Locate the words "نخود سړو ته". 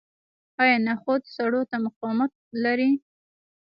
0.87-1.75